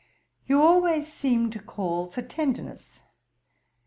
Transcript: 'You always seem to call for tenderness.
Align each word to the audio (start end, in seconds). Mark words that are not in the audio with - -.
'You 0.47 0.59
always 0.63 1.13
seem 1.13 1.51
to 1.51 1.59
call 1.59 2.07
for 2.07 2.23
tenderness. 2.23 3.01